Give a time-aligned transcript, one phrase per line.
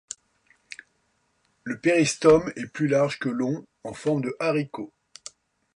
[1.63, 4.91] Le péristome est plus large que long, en forme de haricot.